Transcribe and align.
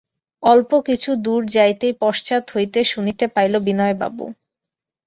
অল্প 0.43 0.71
একটু 0.85 1.11
দূর 1.25 1.41
যাইতেই 1.55 1.93
পশ্চাৎ 2.03 2.43
হইতে 2.55 2.79
শুনিতে 2.91 3.25
পাইল, 3.35 3.53
বিনয়বাবু। 3.67 4.25